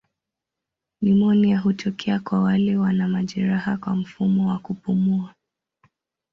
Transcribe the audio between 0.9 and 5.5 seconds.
Nimonia hutokea kwa wale wana majeraha kwa mfumo wa kupumua.